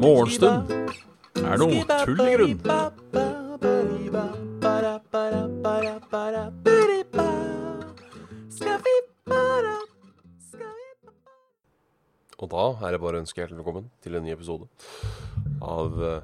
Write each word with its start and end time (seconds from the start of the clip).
Morgenstund 0.00 0.72
er 1.38 1.60
noe 1.60 1.84
tull 2.02 2.22
i 2.24 2.34
grunn. 2.34 2.58
Og 12.40 12.48
da 12.50 12.66
er 12.82 12.90
det 12.90 13.00
bare 13.00 13.18
å 13.18 13.22
ønske 13.22 13.38
hjertelig 13.38 13.60
velkommen 13.60 13.90
til 14.02 14.18
en 14.18 14.24
ny 14.26 14.34
episode 14.34 14.66
av 15.62 16.00
uh, 16.00 16.22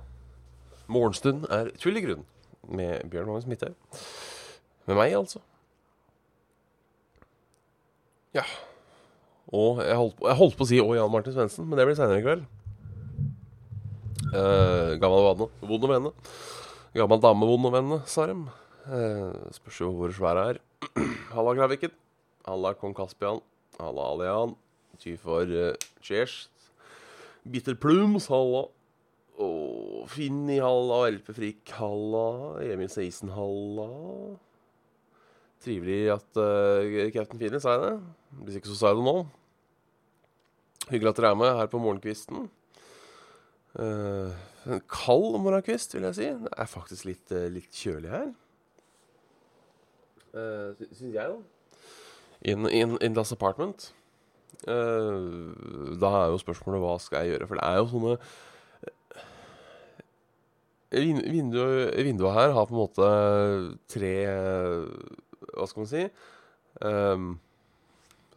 Morgenstund 0.90 1.46
er 1.52 1.70
tull 1.78 1.94
i 1.94 2.02
grunn 2.08 2.24
med 2.66 3.06
Bjørn 3.12 3.30
Magnus 3.30 3.46
Midthaug. 3.46 3.76
Med 4.90 4.98
meg, 4.98 5.14
altså. 5.14 5.46
Ja. 8.36 8.44
Og 9.54 9.80
jeg 9.80 9.96
holdt, 9.96 10.16
på, 10.18 10.26
jeg 10.28 10.38
holdt 10.40 10.56
på 10.58 10.66
å 10.66 10.68
si 10.68 10.78
'Å, 10.82 10.94
Jan 10.98 11.12
Martin 11.12 11.34
Svendsen', 11.36 11.66
men 11.68 11.78
det 11.78 11.86
blir 11.86 11.96
seinere 11.96 12.20
i 12.20 12.24
kveld. 12.24 12.46
Uh, 14.26 14.98
gammel 15.00 15.22
vane, 15.22 15.46
vond 15.70 15.86
å 15.86 15.90
vende. 15.92 16.10
Gammel 16.96 17.22
dame, 17.22 17.46
vond 17.46 17.68
å 17.68 17.72
vende, 17.72 18.00
sa 18.10 18.26
de. 18.26 18.34
Uh, 18.86 19.32
spørs 19.54 19.80
jo 19.80 19.92
hvor 19.94 20.12
svær 20.12 20.40
jeg 20.40 20.56
er. 20.56 20.60
Halla, 21.34 21.54
Kraviken. 21.54 21.94
Halla, 22.46 22.74
kong 22.74 22.94
Kaspian. 22.96 23.40
Halla, 23.78 24.10
Alian. 24.12 24.56
Ty 24.98 25.14
for 25.20 25.46
uh, 25.46 25.72
cheers. 26.02 26.48
Bitter 27.46 27.78
Plums, 27.78 28.26
halla. 28.32 28.66
Og 29.38 30.08
Finni, 30.10 30.58
halla. 30.58 31.04
LP 31.12 31.30
Frikk, 31.36 31.76
halla. 31.78 32.26
Emil 32.66 32.90
Seisen, 32.90 33.30
halla. 33.36 33.88
Trivelig 35.64 36.00
at 36.14 36.38
uh, 36.38 37.10
Captain 37.14 37.40
Finni 37.40 37.60
sa 37.62 37.76
det. 37.82 37.94
Hvis 38.44 38.58
ikke 38.58 38.70
så 38.70 38.78
sa 38.78 38.92
jeg 38.92 39.00
det 39.00 39.06
nå. 39.06 39.16
Hyggelig 40.90 41.10
at 41.10 41.20
dere 41.20 41.32
er 41.34 41.40
med 41.40 41.56
her 41.58 41.70
på 41.72 41.80
morgenkvisten. 41.82 42.46
Uh, 43.76 44.30
en 44.66 44.82
kald 44.90 45.38
morgenkvist, 45.42 45.94
vil 45.94 46.06
jeg 46.08 46.18
si. 46.18 46.30
Det 46.44 46.52
er 46.56 46.70
faktisk 46.70 47.08
litt, 47.08 47.26
uh, 47.34 47.46
litt 47.52 47.74
kjølig 47.74 48.12
her. 48.12 48.32
Uh, 50.36 50.86
Syns 50.92 51.14
jeg, 51.14 51.30
da. 51.32 51.38
In, 52.46 52.68
in, 52.68 52.98
in 53.02 53.16
this 53.16 53.32
apartment. 53.32 53.90
Uh, 54.68 55.96
da 56.00 56.12
er 56.22 56.32
jo 56.32 56.42
spørsmålet 56.42 56.84
hva 56.84 56.98
skal 57.02 57.24
jeg 57.24 57.34
gjøre? 57.34 57.48
For 57.48 57.58
det 57.58 57.66
er 57.66 57.80
jo 57.80 57.88
sånne 57.92 58.18
Vinduet, 60.96 61.96
vinduet 62.06 62.32
her 62.32 62.52
har 62.54 62.68
på 62.68 62.72
en 62.72 62.78
måte 62.78 63.06
tre 63.90 64.12
Hva 65.52 65.68
skal 65.68 65.82
man 65.82 65.90
si? 65.90 66.02
Um, 66.80 67.28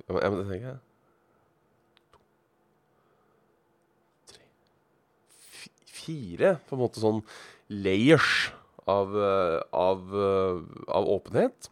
jeg 0.08 0.32
må 0.32 0.44
tenke 0.48 0.78
Tre 4.30 4.46
Fire 6.00 6.54
på 6.70 6.78
en 6.78 6.84
måte 6.84 7.04
sånn 7.04 7.20
layers 7.70 8.50
av, 8.90 9.14
av, 9.76 10.16
av 10.90 11.10
åpenhet. 11.18 11.70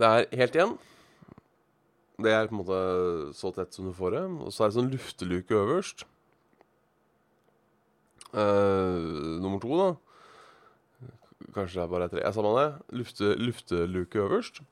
Det 0.00 0.08
er 0.08 0.30
helt 0.40 0.56
igjen. 0.56 0.72
Det 2.22 2.32
er 2.32 2.48
på 2.48 2.54
en 2.54 2.60
måte 2.62 2.78
så 3.36 3.52
tett 3.54 3.74
som 3.74 3.88
du 3.88 3.92
får 3.96 4.16
det. 4.16 4.22
Og 4.46 4.54
så 4.54 4.64
er 4.64 4.70
det 4.70 4.78
sånn 4.78 4.90
lufteluke 4.92 5.58
øverst. 5.58 6.06
Uh, 8.32 9.36
nummer 9.42 9.60
to, 9.60 9.74
da. 9.76 9.90
Kanskje 11.52 11.80
det 11.80 11.84
er 11.84 11.90
bare 11.92 12.08
tre. 12.08 12.22
Jeg 12.24 12.34
sa 12.34 12.44
man 12.44 12.58
det. 12.58 12.68
Lufte, 12.96 13.32
lufteluke 13.40 14.22
øverst. 14.24 14.62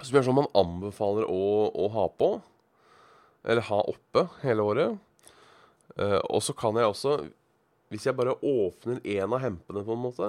Som 0.00 0.16
gjør 0.16 0.26
sånn 0.26 0.40
man 0.40 0.50
anbefaler 0.58 1.28
å, 1.30 1.44
å, 1.70 1.88
ha 1.94 2.08
på. 2.12 2.30
Eller 3.44 3.64
ha 3.70 3.80
oppe 3.88 4.26
hele 4.42 4.66
året. 4.66 4.98
Uh, 5.94 6.20
og 6.28 6.42
så 6.42 6.54
kan 6.56 6.74
jeg 6.74 6.88
også 6.90 7.12
Hvis 7.92 8.06
jeg 8.08 8.16
bare 8.18 8.32
åpner 8.34 8.98
én 9.06 9.28
av 9.28 9.38
hempene, 9.38 9.84
på 9.86 9.94
en 9.94 10.02
måte, 10.02 10.28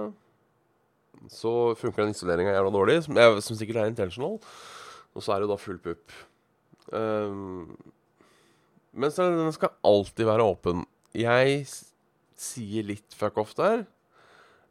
så 1.32 1.74
funker 1.80 2.04
den 2.04 2.14
isoleringa 2.14 2.52
jævla 2.54 2.74
dårlig, 2.76 2.98
som, 3.06 3.18
jeg, 3.18 3.40
som 3.42 3.58
sikkert 3.58 3.80
er 3.82 3.90
intentional. 3.90 4.36
Og 5.16 5.24
så 5.24 5.34
er 5.34 5.42
det 5.42 5.50
da 5.50 5.58
full 5.58 5.80
pupp. 5.82 6.14
Um, 6.92 7.74
men 8.94 9.12
så 9.12 9.26
den 9.32 9.56
skal 9.56 9.74
alltid 9.88 10.28
være 10.30 10.46
åpen. 10.46 10.86
Jeg 11.16 11.66
sier 12.38 12.86
litt 12.86 13.16
fuck 13.18 13.40
off 13.42 13.56
der. 13.58 13.88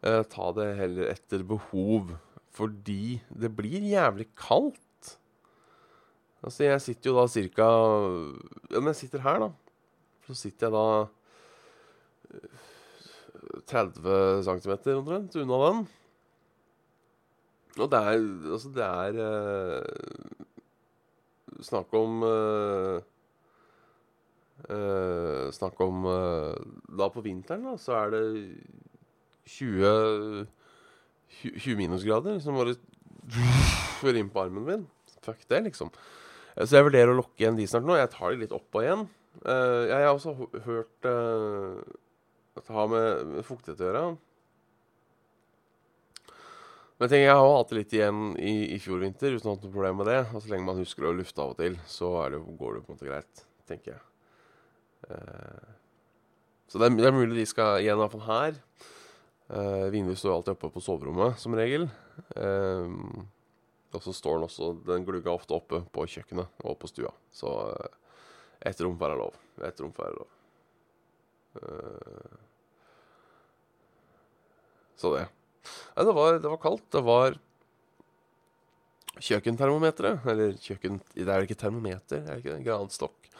Uh, 0.04 0.20
ta 0.28 0.50
det 0.52 0.76
heller 0.76 1.08
etter 1.14 1.44
behov. 1.48 2.12
Fordi 2.54 3.22
det 3.32 3.50
blir 3.56 3.82
jævlig 3.88 4.28
kaldt. 4.38 4.80
Altså, 6.44 6.64
jeg 6.66 6.80
sitter 6.84 7.10
jo 7.10 7.16
da 7.16 7.26
cirka 7.30 7.66
Ja, 8.68 8.80
når 8.80 8.90
jeg 8.92 9.00
sitter 9.00 9.24
her, 9.24 9.38
da, 9.40 9.48
så 10.26 10.34
sitter 10.36 10.66
jeg 10.68 10.74
da 10.76 10.86
30 13.70 14.44
cm 14.44 14.72
omtrent 14.98 15.36
unna 15.40 15.58
den. 15.64 15.80
Og 17.80 17.90
det 17.90 18.00
er 18.00 18.20
Altså, 18.52 18.68
det 18.76 18.84
er 18.84 19.12
uh, 19.24 19.82
Snakk 21.64 21.94
om 21.96 22.22
uh, 22.28 23.00
uh, 24.68 25.50
Snakk 25.54 25.80
om 25.80 26.04
Da 26.98 27.08
på 27.08 27.24
vinteren, 27.24 27.64
da, 27.70 27.76
så 27.80 27.92
er 28.04 28.14
det 28.14 28.24
20 29.44 30.46
20 31.44 31.76
minusgrader 31.76 32.38
som 32.42 32.56
bare 32.56 32.76
fører 34.00 34.20
inn 34.20 34.30
på 34.32 34.44
armen 34.44 34.66
min. 34.66 34.84
Fuck 35.24 35.46
det, 35.50 35.62
liksom. 35.68 35.90
Så 36.54 36.76
jeg 36.76 36.86
vurderer 36.86 37.10
å 37.10 37.18
lokke 37.18 37.42
igjen 37.42 37.58
de 37.58 37.66
snart 37.68 37.86
nå. 37.86 37.96
Jeg 37.98 38.12
tar 38.12 38.32
de 38.32 38.44
litt 38.44 38.54
opp 38.54 38.76
og 38.76 38.84
igjen. 38.84 39.08
jeg 39.42 40.04
har 40.04 40.12
også 40.12 40.34
hørt 40.68 41.08
at 42.54 42.62
det 42.62 42.76
har 42.76 42.88
med, 42.92 43.40
fuktighet 43.46 43.82
å 43.82 43.88
gjøre. 43.88 44.04
Men 46.94 47.08
jeg, 47.08 47.10
tenker, 47.10 47.26
jeg 47.26 47.34
har 47.34 47.42
jo 47.42 47.54
hatt 47.56 47.72
det 47.72 47.78
litt 47.80 47.94
igjen 47.96 48.18
i, 48.38 48.52
i 48.76 48.78
fjor 48.78 49.00
vinter 49.02 49.34
uten 49.34 49.48
å 49.50 49.56
ha 49.56 49.58
noe 49.58 49.72
problem 49.72 49.98
med 49.98 50.10
det. 50.12 50.20
Og 50.30 50.44
så 50.44 50.52
lenge 50.52 50.68
man 50.68 50.78
husker 50.78 51.08
å 51.08 51.16
lufte 51.16 51.42
av 51.42 51.56
og 51.56 51.58
til, 51.58 51.78
så 51.90 52.12
det, 52.30 52.38
går 52.60 52.76
det 52.76 52.84
på 52.84 52.92
en 52.92 52.98
måte 52.98 53.08
greit, 53.08 53.46
tenker 53.66 53.96
jeg. 53.96 54.04
Så 56.70 56.78
det 56.78 56.86
er, 56.86 56.94
det 57.00 57.10
er, 57.10 57.16
mulig 57.16 57.40
de 57.40 57.48
skal 57.50 57.82
igjen, 57.82 57.98
iallfall 57.98 58.28
her. 58.28 58.62
Uh, 59.54 59.86
vinduet 59.94 60.18
står 60.18 60.34
alltid 60.34 60.56
oppe 60.56 60.70
på 60.74 60.82
soverommet, 60.82 61.38
som 61.38 61.54
regel. 61.54 61.86
Uh, 62.34 62.90
og 63.94 64.02
så 64.02 64.10
står 64.14 64.40
den 64.40 64.46
også 64.48 64.70
Den 64.86 65.04
glugga 65.06 65.30
ofte 65.30 65.54
oppe 65.54 65.84
på 65.94 66.06
kjøkkenet 66.10 66.64
og 66.66 66.78
på 66.80 66.90
stua. 66.90 67.12
Så 67.30 67.52
uh, 67.70 67.86
ett 68.66 68.80
rom 68.82 68.96
får 68.98 69.12
være 69.12 69.20
lov. 69.20 69.38
Ett 69.62 69.82
rom 69.82 69.92
får 69.94 70.16
lov. 70.18 70.30
så 74.98 75.10
det. 75.14 75.26
Nei, 75.94 76.04
det 76.08 76.14
var, 76.16 76.38
det 76.42 76.50
var 76.50 76.60
kaldt. 76.62 76.86
Det 76.90 77.02
var 77.04 77.36
kjøkkentermometeret 79.22 80.26
Eller 80.30 80.56
kjøkken... 80.58 80.98
Det 81.14 81.28
er 81.30 81.46
ikke 81.46 81.58
termometer, 81.58 82.24
det 82.24 82.32
er 82.32 82.42
ikke 82.42 82.56
det? 82.56 82.64
Granstokk. 82.66 83.30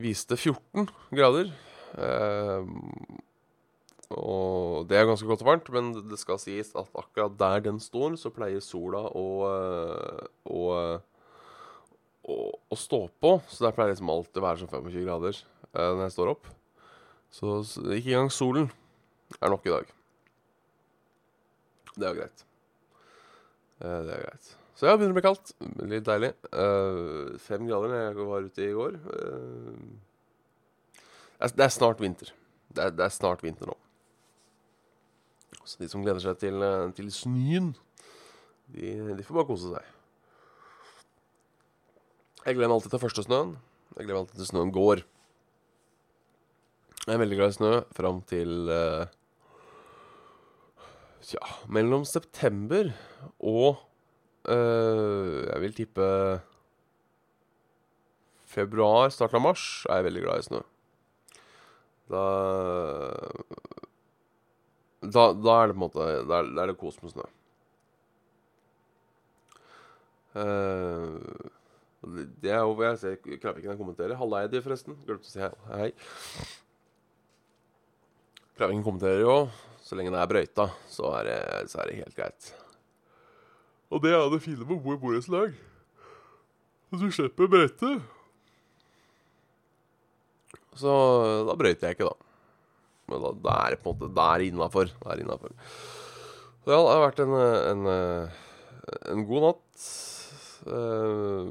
Viste 0.00 0.34
14 0.36 0.88
grader. 1.14 1.52
Eh, 1.94 2.72
og 4.20 4.86
det 4.90 4.98
er 4.98 5.08
ganske 5.08 5.28
godt 5.28 5.42
og 5.44 5.48
varmt, 5.48 5.70
men 5.74 5.90
det 6.10 6.18
skal 6.20 6.40
sies 6.42 6.72
at 6.78 6.90
akkurat 6.98 7.34
der 7.40 7.64
den 7.66 7.80
står, 7.82 8.16
så 8.20 8.32
pleier 8.34 8.62
sola 8.64 9.04
å, 9.10 9.26
eh, 9.48 10.24
å, 10.50 10.62
å, 12.24 12.38
å 12.70 12.78
stå 12.78 13.04
på. 13.22 13.34
Så 13.50 13.66
der 13.66 13.76
pleier 13.76 13.94
liksom 13.94 14.12
alltid 14.12 14.42
å 14.42 14.46
være 14.46 14.62
sånn 14.62 14.72
25 14.72 15.06
grader 15.06 15.38
eh, 15.38 15.90
når 15.90 16.06
jeg 16.06 16.16
står 16.16 16.32
opp. 16.34 16.50
Så, 17.34 17.60
så 17.66 17.84
ikke 17.90 18.14
engang 18.14 18.32
solen 18.34 18.70
er 19.40 19.50
nok 19.50 19.64
i 19.66 19.74
dag. 19.74 19.94
Det 21.94 22.10
er 22.10 22.20
greit. 22.20 22.44
Eh, 23.80 24.00
det 24.06 24.14
er 24.14 24.28
greit. 24.28 24.52
Så 24.74 24.88
ja, 24.88 24.96
begynner 24.98 25.14
å 25.14 25.18
bli 25.18 25.24
kaldt. 25.24 25.52
Litt 25.86 26.06
deilig. 26.06 26.32
Eh, 26.50 27.34
fem 27.42 27.66
grader 27.68 27.92
da 27.92 28.00
jeg 28.02 28.28
var 28.30 28.48
ute 28.48 28.64
i 28.64 28.74
går. 28.74 28.98
Uh, 29.06 29.78
det, 31.44 31.62
er, 31.62 31.72
snart 31.74 32.02
vinter. 32.02 32.32
Det 32.74 32.88
er, 32.88 32.94
det 32.94 33.06
er, 33.06 33.14
snart 33.14 33.44
vinter 33.44 33.70
nå. 33.70 33.76
Så 35.64 35.80
de 35.80 35.88
som 35.88 36.04
gleder 36.04 36.20
seg 36.20 36.36
til, 36.42 36.60
til 36.96 37.10
snøen, 37.12 37.72
de, 38.74 38.92
de, 39.16 39.24
får 39.24 39.38
bare 39.38 39.48
kose 39.48 39.72
seg. 39.72 39.90
Jeg 42.44 42.56
gleder 42.56 42.68
meg 42.68 42.76
alltid 42.76 42.94
til 42.94 43.02
første 43.02 43.24
snøen. 43.24 43.54
Jeg 43.94 44.04
gleder 44.04 44.16
meg 44.18 44.22
alltid 44.24 44.40
til 44.42 44.50
snøen 44.50 44.72
går. 44.74 45.04
Jeg 47.04 47.12
er 47.14 47.20
veldig 47.20 47.36
glad 47.36 47.52
i 47.52 47.56
snø 47.58 47.72
fram 47.92 48.20
til 48.28 48.70
uh, 48.72 49.04
Tja, 51.24 51.40
mellom 51.72 52.04
september 52.08 52.90
og 53.40 53.80
uh, 54.48 55.40
Jeg 55.48 55.60
vil 55.64 55.76
tippe 55.76 56.08
februar, 58.54 59.10
starten 59.12 59.40
av 59.40 59.44
mars, 59.48 59.64
er 59.90 60.00
jeg 60.00 60.08
veldig 60.08 60.22
glad 60.24 60.40
i 60.40 60.46
snø. 60.46 60.60
Da 62.12 62.24
Da, 65.12 65.32
da 65.36 65.56
er 65.60 65.68
det 65.68 65.74
på 65.74 65.80
en 65.80 65.84
måte 65.84 66.04
Da 66.28 66.40
er, 66.40 66.70
det 66.70 66.78
kos 66.80 66.96
med 67.02 67.12
snø. 67.12 67.26
Uh, 70.34 71.20
det- 72.42 72.50
er 72.50 72.64
jo 72.64 72.74
Jeg 72.82 72.98
ser 72.98 73.16
Kraviken 73.42 73.78
å 73.78 74.16
Halla, 74.18 74.44
Eddie, 74.44 74.60
forresten. 74.62 74.96
Glemte 75.06 75.28
å 75.28 75.30
si 75.30 75.40
hei. 75.40 75.52
hei. 75.68 75.92
Kraviken 78.56 78.84
kommenterer 78.84 79.20
jo. 79.20 79.50
Så 79.84 79.96
lenge 79.96 80.10
det 80.14 80.20
er 80.20 80.28
brøyta, 80.30 80.70
så 80.88 81.10
er 81.20 81.24
det, 81.28 81.68
så 81.68 81.80
er 81.82 81.88
det 81.90 81.96
helt 82.00 82.16
greit. 82.16 82.54
Og 83.92 84.00
det 84.02 84.14
er 84.16 84.30
det 84.32 84.40
fine 84.42 84.64
med 84.64 84.78
å 84.78 84.82
bo 84.82 84.94
i 84.94 85.00
borettslag. 85.00 85.54
At 86.92 87.00
du 87.02 87.10
slipper 87.12 87.50
brøyte. 87.50 87.90
Så 90.74 90.94
da 91.48 91.56
brøyter 91.58 91.90
jeg 91.90 91.98
ikke, 91.98 92.08
da. 92.08 92.33
Men 93.10 93.20
da, 93.20 93.30
da 93.44 93.54
er 93.66 93.74
det 93.74 93.82
på 93.84 93.92
en 93.92 93.98
måte 94.00 94.14
Da 94.16 94.26
er 94.34 94.40
det 94.40 94.48
innafor. 94.52 94.88
Det 94.88 95.10
er 95.12 95.20
innafor. 95.24 95.52
Så 96.64 96.72
ja, 96.72 96.78
det 96.80 96.92
har 96.94 97.02
vært 97.04 97.20
en, 97.20 97.34
en, 97.70 97.82
en 99.12 99.24
god 99.28 99.42
natt. 99.50 99.88
Eh, 100.64 101.50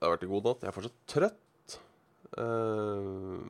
Det 0.00 0.06
har 0.08 0.14
vært 0.14 0.22
en 0.24 0.32
god 0.32 0.46
natt. 0.48 0.62
Jeg 0.64 0.70
er 0.70 0.76
fortsatt 0.76 1.00
trøtt. 1.14 1.78
Eh, 2.40 3.40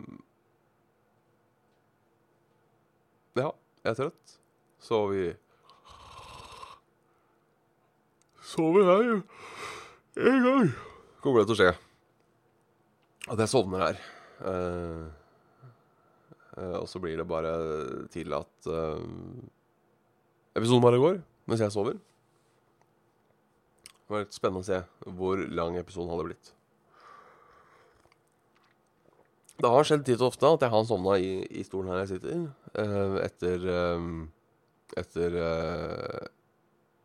Ja, 3.38 3.50
jeg 3.86 3.90
er 3.92 3.98
trøtt. 4.00 4.32
Så 4.82 4.96
vi 5.12 5.28
Sover 8.50 8.82
her 8.88 9.10
en 10.26 10.40
gang. 10.44 10.72
Kommer 11.22 11.44
det 11.44 11.50
til 11.52 11.54
å 11.54 11.60
skje 11.60 11.70
at 13.30 13.38
jeg 13.44 13.50
sovner 13.52 13.84
her. 13.84 13.98
Eh, 14.40 15.02
eh, 16.56 16.76
og 16.80 16.86
så 16.88 17.00
blir 17.02 17.18
det 17.20 17.26
bare 17.28 17.52
til 18.12 18.32
at 18.36 18.70
eh, 18.70 19.02
episoden 20.56 20.84
bare 20.84 21.00
går 21.02 21.20
mens 21.50 21.60
jeg 21.64 21.74
sover. 21.74 21.98
Det 23.84 24.14
var 24.14 24.24
litt 24.24 24.34
spennende 24.34 24.64
å 24.64 24.68
se 24.70 24.80
hvor 25.18 25.42
lang 25.50 25.76
episoden 25.78 26.10
hadde 26.14 26.26
blitt. 26.30 26.54
Det 29.60 29.68
har 29.68 29.84
skjedd 29.84 30.06
titt 30.06 30.22
og 30.22 30.30
ofte 30.30 30.48
at 30.48 30.62
jeg 30.64 30.72
har 30.72 30.84
sovna 30.88 31.18
i, 31.20 31.32
i 31.60 31.62
stolen 31.66 31.92
her 31.92 32.00
jeg 32.02 32.14
sitter, 32.14 32.46
etter 33.26 33.66
Etter 34.96 35.36
Etter 35.36 35.36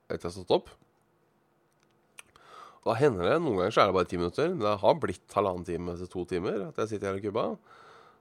jeg 0.07 0.23
har 0.23 0.33
stått 0.33 0.53
opp. 0.55 0.71
Da 2.85 2.93
hender 2.99 3.25
det, 3.25 3.37
Noen 3.41 3.57
ganger 3.57 3.73
så 3.73 3.81
er 3.81 3.89
det 3.89 3.97
bare 3.97 4.09
ti 4.09 4.17
minutter. 4.19 4.51
Det 4.61 4.73
har 4.81 4.97
blitt 5.01 5.33
halvannen 5.33 5.65
time 5.65 5.95
til 5.97 6.09
to 6.11 6.25
timer 6.29 6.67
at 6.67 6.77
jeg 6.83 6.91
sitter 6.93 7.09
her 7.09 7.17
i 7.17 7.23
Cuba. 7.23 7.45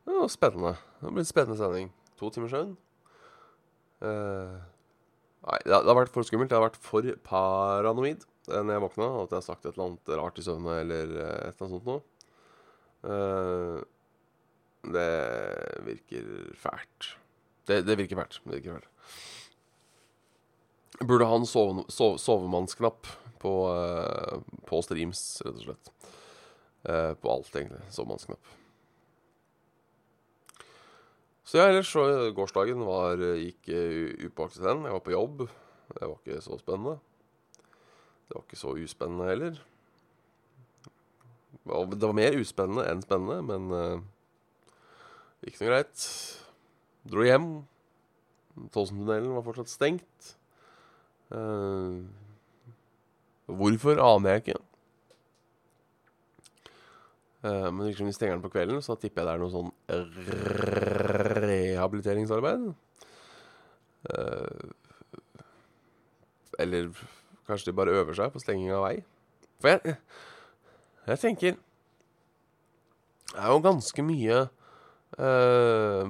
Det 0.04 0.14
var 0.16 0.30
spennende. 0.32 0.72
Det 1.00 1.08
har 1.08 1.16
blitt 1.18 1.28
spennende 1.28 1.58
sending. 1.60 1.90
To 2.20 2.30
timers 2.32 2.54
søvn. 2.54 2.70
Eh, 4.04 4.54
nei, 5.44 5.58
det 5.66 5.74
har, 5.74 5.84
det 5.84 5.90
har 5.90 5.98
vært 5.98 6.14
for 6.14 6.24
skummelt. 6.24 6.48
Det 6.48 6.56
har 6.56 6.64
vært 6.64 6.80
for 6.80 7.08
paranoid 7.28 8.24
når 8.48 8.72
jeg 8.72 8.84
våkna. 8.86 9.08
At 9.24 9.34
jeg 9.34 9.40
har 9.42 9.46
sagt 9.50 9.68
et 9.68 9.74
eller 9.74 9.90
annet 9.90 10.12
rart 10.20 10.40
i 10.40 10.44
søvne 10.46 10.78
eller 10.80 11.12
eh, 11.12 11.34
et 11.50 11.52
eller 11.52 11.66
annet 11.66 11.74
sånt 11.76 11.90
noe. 11.90 12.00
Eh, 13.04 13.76
det 14.94 15.10
virker 15.90 16.30
fælt. 16.60 17.10
Det, 17.68 17.82
det 17.84 17.98
virker 18.00 18.22
fælt. 18.22 18.40
Det 18.46 18.56
virker 18.56 18.78
fælt. 18.78 18.88
Burde 21.04 21.28
ha 21.28 21.36
en 21.36 21.48
sove, 21.48 21.84
sove, 21.92 22.16
sovemannsknapp 22.22 23.12
på, 23.44 23.54
eh, 23.70 24.60
på 24.68 24.80
streams, 24.84 25.22
rett 25.44 25.58
og 25.60 25.66
slett. 25.68 25.90
Eh, 26.88 27.12
på 27.20 27.32
alt, 27.32 27.50
egentlig. 27.52 27.82
Sovemannsknapp. 27.92 28.52
Så 31.44 31.60
ja, 31.60 31.68
ellers 31.68 31.90
så 31.92 32.02
gårsdagen 32.34 32.80
var, 32.88 33.20
gikk 33.36 33.68
uh, 33.68 34.24
upåaktet 34.24 34.64
hen. 34.64 34.86
Jeg 34.88 34.94
var 34.96 35.02
på 35.04 35.12
jobb. 35.12 35.42
Det 35.92 36.06
var 36.08 36.14
ikke 36.16 36.40
så 36.40 36.56
spennende. 36.56 36.94
Det 38.24 38.32
var 38.32 38.46
ikke 38.46 38.58
så 38.58 38.72
uspennende 38.80 39.28
heller. 39.28 39.58
Det 41.64 42.00
var 42.00 42.16
mer 42.16 42.38
uspennende 42.40 42.86
enn 42.88 43.04
spennende, 43.04 43.44
men 43.44 43.68
uh, 43.76 44.72
ikke 45.44 45.60
noe 45.60 45.74
greit. 45.74 46.06
Dro 47.12 47.28
hjem. 47.28 47.50
Tolsentunnelen 48.72 49.36
var 49.36 49.44
fortsatt 49.44 49.72
stengt. 49.72 50.34
Eh, 51.34 51.92
hvorfor 53.46 54.00
aner 54.00 54.30
jeg 54.34 54.44
ikke. 54.44 54.60
Uh, 57.44 57.68
men 57.68 57.86
liksom 57.90 58.08
vi 58.08 58.14
stenger 58.16 58.38
den 58.38 58.44
på 58.44 58.52
kvelden, 58.54 58.80
så 58.82 58.96
tipper 58.96 59.20
jeg 59.20 59.26
det 59.28 59.34
er 59.34 59.42
noe 59.42 59.52
sånn 59.52 59.72
rehabiliteringsarbeid. 61.44 62.70
Uh, 64.08 64.64
eller 66.58 66.88
kanskje 67.48 67.70
de 67.70 67.76
bare 67.76 67.92
øver 68.00 68.16
seg 68.16 68.32
på 68.32 68.40
stenging 68.40 68.72
av 68.72 68.86
vei. 68.86 68.96
For 69.60 69.74
jeg, 69.74 69.96
jeg 71.08 71.20
tenker 71.20 71.54
Det 73.34 73.40
er 73.40 73.50
jo 73.50 73.62
ganske 73.64 74.04
mye 74.06 74.40
uh, 75.18 76.06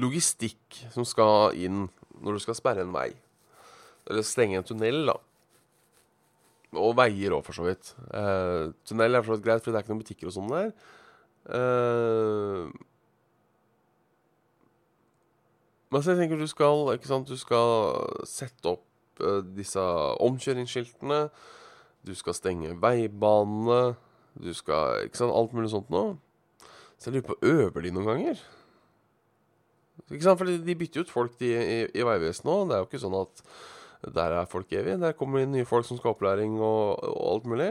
logistikk 0.00 0.82
som 0.94 1.06
skal 1.06 1.56
inn 1.58 1.88
når 2.20 2.36
du 2.36 2.42
skal 2.44 2.58
sperre 2.58 2.82
en 2.84 2.94
vei. 2.94 3.10
Eller 4.10 4.26
stenge 4.26 4.58
en 4.58 4.66
tunnel, 4.66 5.04
da. 5.12 5.16
Og 6.78 6.94
veier 6.94 7.34
òg, 7.34 7.42
for 7.46 7.56
så 7.56 7.64
vidt. 7.66 7.94
Eh, 8.14 8.70
tunnel 8.86 9.18
er 9.18 9.24
for 9.24 9.32
så 9.32 9.38
vidt 9.38 9.46
greit, 9.48 9.64
for 9.64 9.72
det 9.72 9.80
er 9.80 9.84
ikke 9.84 9.94
noen 9.94 10.04
butikker 10.04 10.30
og 10.30 10.36
sånn 10.36 10.52
der. 10.52 10.68
Eh, 11.50 12.68
men 15.90 16.04
så 16.04 16.12
jeg 16.12 16.20
tenker 16.20 16.38
du 16.38 16.46
skal 16.46 16.92
ikke 16.94 17.10
sant, 17.10 17.26
du 17.26 17.40
skal 17.40 18.22
sette 18.28 18.76
opp 18.76 19.24
eh, 19.24 19.40
disse 19.56 19.82
omkjøringsskiltene. 20.22 21.24
Du 22.06 22.14
skal 22.16 22.38
stenge 22.38 22.76
veibanene. 22.80 23.96
Du 24.40 24.52
skal 24.54 25.08
Ikke 25.08 25.18
sant, 25.18 25.34
alt 25.34 25.52
mulig 25.52 25.72
sånt 25.72 25.90
nå. 25.90 26.04
Så 27.00 27.10
jeg 27.10 27.18
lurer 27.18 27.26
på 27.32 27.38
Øver 27.50 27.82
de 27.82 27.90
noen 27.96 28.06
ganger? 28.12 28.40
Ikke 30.06 30.22
sant, 30.22 30.38
for 30.38 30.46
de 30.46 30.78
bytter 30.78 31.02
ut 31.02 31.10
folk 31.10 31.34
de, 31.42 31.50
i, 31.50 31.78
i 31.90 32.06
Vegvesenet 32.06 32.46
nå. 32.46 32.56
Det 32.68 32.76
er 32.76 32.82
jo 32.84 32.88
ikke 32.88 33.02
sånn 33.02 33.18
at 33.18 33.42
der 34.00 34.36
er 34.38 34.48
folk 34.48 34.70
evig. 34.72 34.96
Der 35.02 35.16
kommer 35.16 35.42
det 35.42 35.50
nye 35.52 35.68
folk 35.68 35.86
som 35.86 35.98
skal 35.98 36.10
ha 36.10 36.16
opplæring 36.16 36.56
og, 36.58 37.02
og 37.04 37.26
alt 37.34 37.48
mulig. 37.50 37.70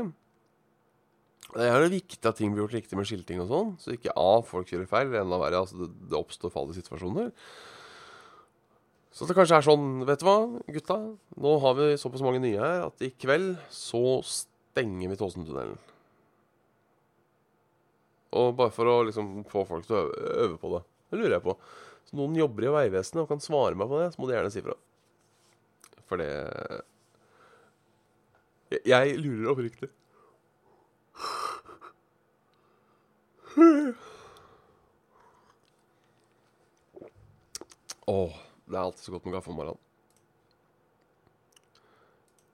Det 1.50 1.66
er 1.66 1.82
jo 1.82 1.90
viktig 1.90 2.22
at 2.30 2.38
ting 2.38 2.54
blir 2.54 2.68
gjort 2.68 2.78
riktig 2.78 2.98
med 2.98 3.08
skilting 3.10 3.42
og 3.42 3.50
sånn, 3.50 3.70
så 3.82 3.96
ikke 3.96 4.14
A, 4.14 4.42
folk 4.46 4.70
kjører 4.70 4.90
feil, 4.90 5.08
eller 5.08 5.24
enda 5.24 5.40
verre, 5.42 5.64
altså 5.64 5.80
det, 5.80 5.88
det 6.12 6.18
oppstår 6.20 6.54
farlige 6.54 6.84
situasjoner. 6.84 7.32
Så 9.10 9.26
det 9.26 9.34
kanskje 9.34 9.58
er 9.58 9.66
sånn, 9.66 9.88
vet 10.06 10.22
du 10.22 10.28
hva, 10.28 10.38
gutta, 10.70 11.00
nå 11.42 11.54
har 11.64 11.74
vi 11.80 11.88
såpass 11.98 12.22
mange 12.22 12.44
nye 12.44 12.60
her 12.62 12.86
at 12.86 13.02
i 13.02 13.10
kveld 13.18 13.56
så 13.74 14.20
stenger 14.30 15.10
vi 15.10 15.18
Tåsentunnelen. 15.18 15.80
Og 18.38 18.54
bare 18.60 18.74
for 18.76 18.86
å 18.86 19.00
liksom 19.08 19.40
få 19.50 19.66
folk 19.66 19.90
til 19.90 19.98
å 19.98 20.04
øve, 20.06 20.30
øve 20.46 20.62
på 20.62 20.76
det. 20.76 20.84
Det 21.10 21.18
lurer 21.18 21.40
jeg 21.40 21.46
på. 21.48 21.58
Så 22.06 22.20
noen 22.20 22.38
jobber 22.38 22.68
i 22.68 22.76
Vegvesenet 22.76 23.24
og 23.24 23.32
kan 23.32 23.42
svare 23.42 23.78
meg 23.78 23.90
på 23.90 23.98
det, 24.04 24.12
så 24.14 24.22
må 24.22 24.30
de 24.30 24.38
gjerne 24.38 24.54
si 24.54 24.62
fra. 24.62 24.78
For 26.10 26.18
det 26.18 26.30
Jeg, 28.70 28.80
jeg 28.86 29.18
lurer 29.18 29.50
oppriktig. 29.50 29.90
Åh, 38.08 38.34
det 38.66 38.76
er 38.76 38.82
alltid 38.82 39.04
så 39.04 39.12
godt 39.12 39.26
med 39.26 39.34
kaffe 39.34 39.50
om 39.50 39.56
morgenen. 39.56 39.80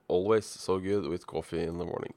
Always 0.09 0.45
so 0.45 0.79
good 0.79 1.09
with 1.09 1.25
coffee 1.25 1.63
in 1.63 1.79
the 1.79 1.85
morning. 1.85 2.15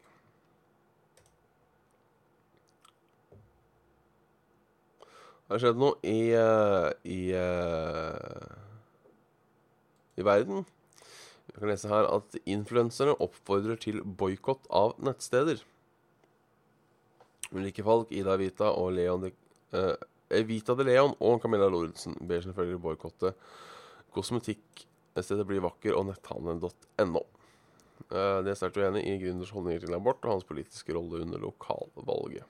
Det 5.48 5.54
har 5.54 5.62
skjedd 5.62 5.78
noe 5.80 5.94
i 6.04 6.18
eh, 6.36 6.90
i, 7.08 7.20
eh, 7.32 8.50
i 10.20 10.24
verden. 10.26 10.66
Jeg 11.48 11.62
kan 11.62 11.70
lese 11.72 11.90
her 11.90 12.06
at 12.12 12.36
influensere 12.46 13.16
oppfordrer 13.24 13.80
til 13.80 14.02
boikott 14.04 14.68
av 14.74 14.94
nettsteder. 15.02 15.62
Ulike 17.54 17.84
Falk, 17.84 18.12
Ida 18.12 18.36
Vita 18.40 18.68
og 18.76 18.92
Leon 18.98 19.24
de, 19.24 19.32
eh, 19.72 19.94
Evita 20.38 20.76
de 20.76 20.84
Leon 20.84 21.14
og 21.18 21.40
Camilla 21.42 21.70
Lorentzen 21.72 22.16
ber 22.20 22.44
selvfølgelig 22.44 22.82
boikotte 22.84 23.32
kosmetikkstedet 24.12 25.46
Bli 25.48 25.62
vakker 25.64 25.96
og 25.96 26.10
netthandelen.no. 26.10 27.24
Eh, 28.08 28.38
de 28.44 28.52
er 28.52 28.58
sterkt 28.58 28.78
uenig 28.78 29.02
i 29.08 29.16
gründers 29.22 29.52
holdninger 29.52 29.86
til 29.86 29.96
abort 29.96 30.22
og 30.24 30.36
hans 30.36 30.46
politiske 30.48 30.94
rolle 30.96 31.24
under 31.24 31.40
lokalvalget. 31.42 32.44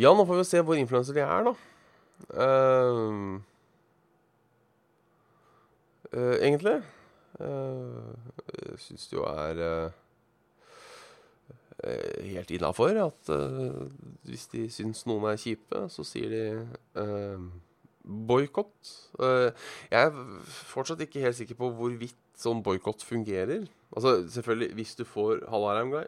Ja, 0.00 0.14
nå 0.16 0.24
får 0.24 0.40
vi 0.40 0.48
se 0.48 0.64
hvor 0.64 0.80
influensere 0.80 1.20
de 1.20 1.24
er, 1.26 1.44
da. 1.44 1.52
Eh, 2.42 3.40
eh, 6.16 6.36
egentlig. 6.48 6.80
Eh, 7.42 8.14
jeg 8.68 8.80
syns 8.86 9.08
det 9.10 9.16
jo 9.18 9.24
er 9.26 9.60
eh, 9.66 9.98
eh, 11.82 12.30
helt 12.32 12.52
innafor 12.54 12.98
at 13.04 13.32
eh, 13.34 13.82
hvis 14.28 14.46
de 14.52 14.66
syns 14.72 15.04
noen 15.08 15.30
er 15.32 15.40
kjipe, 15.40 15.86
så 15.92 16.06
sier 16.06 16.32
de 16.32 16.44
eh, 17.02 17.48
boikott. 18.02 18.92
Eh, 19.22 19.66
jeg 19.90 20.10
er 20.10 20.22
fortsatt 20.72 21.02
ikke 21.04 21.24
helt 21.24 21.38
sikker 21.38 21.58
på 21.58 21.72
hvorvidt 21.78 22.18
sånn 22.38 22.62
boikott 22.64 23.04
fungerer. 23.06 23.66
Altså, 23.92 24.22
selvfølgelig, 24.34 24.72
hvis 24.78 24.96
du 24.98 25.04
får 25.04 25.44
Hallarheim 25.52 25.92
Guy 25.92 26.06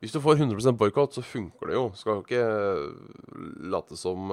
Hvis 0.00 0.14
du 0.14 0.20
får 0.22 0.38
100 0.38 0.72
boikott, 0.78 1.14
så 1.14 1.22
funker 1.26 1.66
det 1.68 1.74
jo. 1.74 1.88
Skal 1.98 2.16
jo 2.16 2.22
ikke 2.22 3.66
late 3.68 3.98
som 3.98 4.30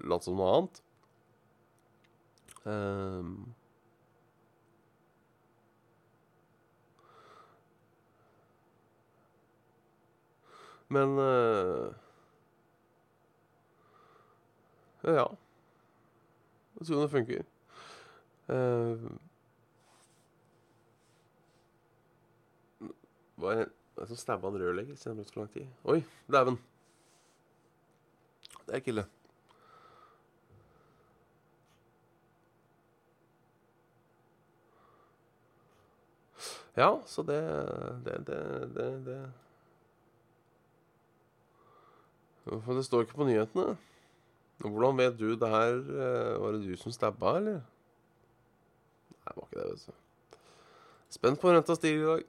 Late 0.00 0.24
som 0.24 0.40
noe 0.40 0.54
annet. 0.56 0.80
Um, 2.66 3.54
men 10.88 11.18
uh, 11.18 11.94
Ja. 15.06 15.26
Jeg 16.78 16.86
tror 16.86 17.00
det 17.00 17.10
funker. 17.10 17.42
Uh, 18.48 19.12
hva 23.36 23.52
er 23.52 23.68
det 23.96 24.08
som 24.10 24.18
stabba 24.18 24.50
en 24.50 24.58
rørlegger 24.60 24.98
siden 24.98 25.16
det 25.16 25.24
brukte 25.24 25.34
så 25.34 25.40
lang 25.40 25.52
tid? 25.52 25.66
Oi, 25.84 26.02
dæven. 26.32 26.58
Det 28.66 28.72
er 28.72 28.82
ikke 28.82 28.88
ille. 28.94 29.06
Ja, 36.76 36.90
så 37.06 37.22
det 37.22 37.40
Det, 38.04 38.26
det, 38.26 38.74
det, 38.74 39.06
det. 39.06 39.32
For 42.46 42.76
det 42.78 42.84
står 42.86 43.06
ikke 43.06 43.18
på 43.18 43.26
nyhetene. 43.26 43.74
Hvordan 44.62 44.96
vet 45.00 45.16
du 45.18 45.34
det 45.36 45.48
her? 45.50 45.74
eh, 45.82 46.38
Var 46.40 46.52
det 46.56 46.62
du 46.64 46.76
som 46.80 46.92
stabba, 46.94 47.36
eller? 47.40 47.58
Nei, 49.26 49.32
det 49.34 49.36
var 49.36 49.48
ikke 49.50 49.60
det, 49.60 49.70
vet 49.72 49.86
du. 49.90 50.38
Spent 51.16 51.40
på 51.42 51.52
renta 51.52 51.76
stiger 51.76 52.00
i 52.02 52.08
dag. 52.12 52.24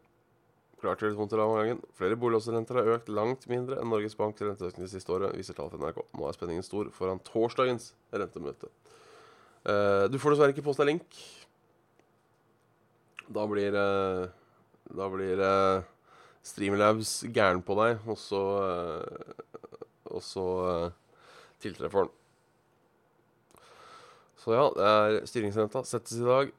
Klart 0.81 1.01
gjør 1.01 1.09
litt 1.13 1.17
vondt 1.19 1.33
i 1.33 1.37
gangen. 1.41 1.79
Flere 1.97 2.17
boliglånsrenter 2.21 2.77
har 2.77 2.91
økt 2.97 3.07
langt 3.09 3.47
mindre 3.49 3.79
enn 3.81 3.89
Norges 3.89 4.13
Banks 4.17 4.41
renteøkning 4.45 4.85
det 4.85 4.91
siste 4.93 5.13
året, 5.13 5.33
viser 5.37 5.57
tall 5.57 5.71
fra 5.71 5.79
NRK. 5.81 6.03
Nå 6.13 6.27
er 6.27 6.35
spenningen 6.37 6.65
stor 6.65 6.89
foran 6.93 7.21
torsdagens 7.25 7.91
rentemøte. 8.13 8.69
Eh, 9.65 10.05
du 10.11 10.19
får 10.21 10.35
dessverre 10.35 10.53
ikke 10.53 10.65
posta 10.67 10.85
link. 10.85 11.05
Da 13.33 13.43
blir 13.49 13.75
eh, 13.75 14.27
Da 14.97 15.09
blir 15.11 15.41
Streamlabs 16.47 17.23
gæren 17.35 17.59
på 17.65 17.75
deg, 17.75 17.97
og 18.07 18.15
så 18.21 18.39
Og 20.17 20.23
så 20.25 20.45
eh, 20.71 20.87
tiltreffer 21.61 22.07
den. 22.07 22.13
Så 24.41 24.55
ja, 24.55 24.69
det 24.73 24.87
er 24.87 25.25
styringsrenta 25.29 25.83
settes 25.85 26.17
i 26.17 26.25
dag. 26.25 26.53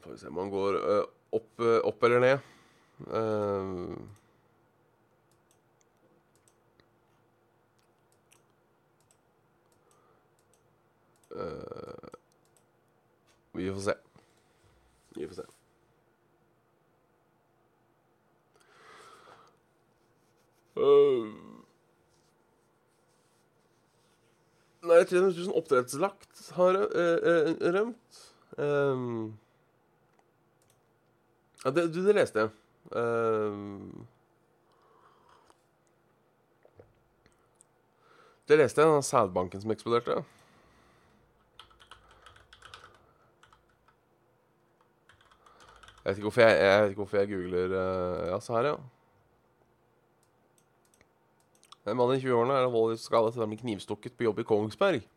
Får 0.00 0.14
vi 0.14 0.18
se 0.18 0.30
om 0.30 0.40
han 0.40 0.50
går 0.50 0.78
eh, 0.80 1.04
opp, 1.36 1.60
eh, 1.60 1.78
opp 1.86 2.08
eller 2.08 2.20
ned. 2.24 2.48
Uh, 3.00 3.96
uh, 11.36 12.10
vi 13.52 13.72
får 13.72 13.80
se. 13.80 13.94
Vi 15.16 15.28
får 15.28 15.34
se. 15.34 15.46
Uh, 20.76 21.32
nei, 24.82 24.99
300 25.10 25.34
000 25.34 25.56
oppdrettslagt 25.58 26.50
har 26.56 26.76
eh, 26.78 27.30
eh, 27.30 27.50
rømt. 27.74 28.20
Um, 28.56 29.38
ja, 31.64 31.72
det, 31.74 31.88
det 31.94 32.14
leste 32.14 32.44
jeg. 32.44 32.52
Um, 32.94 34.06
det 38.48 38.58
leste 38.58 38.82
jeg, 38.82 38.94
den 38.94 39.02
sædbanken 39.06 39.62
som 39.62 39.74
eksploderte. 39.74 40.22
Jeg 46.00 46.14
vet 46.14 46.16
ikke 46.18 46.30
hvorfor 46.30 46.40
jeg, 46.40 46.62
jeg, 46.64 46.88
ikke 46.88 47.02
hvorfor 47.02 47.16
jeg 47.20 47.28
googler 47.28 47.76
uh, 47.76 48.28
Ja, 48.30 48.40
se 48.40 48.52
her, 48.52 48.72
ja. 48.72 48.99
En 51.90 51.98
mann 51.98 52.12
i 52.14 52.20
20-årene 52.22 52.54
er 52.54 52.68
alvorlig 52.68 53.00
skadet 53.02 53.32
etter 53.32 53.42
å 53.42 53.50
bli 53.50 53.58
knivstukket 53.58 54.14
på 54.14 54.28
jobb 54.28 54.42
i 54.42 54.46
Kongsberg. 54.46 55.08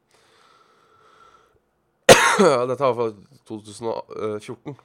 Dette 2.39 2.82
er 2.82 2.98
fra 2.98 3.12
2014. 3.46 4.82